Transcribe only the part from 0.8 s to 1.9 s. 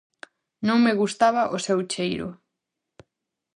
me gustaba o seu